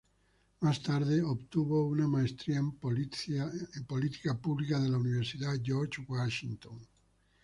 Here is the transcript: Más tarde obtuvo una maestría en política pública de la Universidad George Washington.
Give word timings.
Más 0.61 0.81
tarde 0.81 1.21
obtuvo 1.21 1.85
una 1.85 2.07
maestría 2.07 2.57
en 2.61 3.85
política 3.85 4.35
pública 4.35 4.79
de 4.79 4.89
la 4.89 4.97
Universidad 4.97 5.53
George 5.61 6.03
Washington. 6.07 6.87